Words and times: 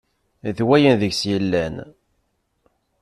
D 0.57 0.59
wayen 0.67 0.95
deg-s 1.01 1.21
yellan. 1.29 1.75